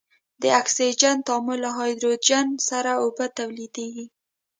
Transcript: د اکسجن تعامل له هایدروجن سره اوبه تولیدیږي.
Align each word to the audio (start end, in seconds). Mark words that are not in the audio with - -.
د 0.41 0.43
اکسجن 0.61 1.15
تعامل 1.27 1.59
له 1.65 1.69
هایدروجن 1.77 2.47
سره 2.69 2.91
اوبه 3.03 3.25
تولیدیږي. 3.39 4.05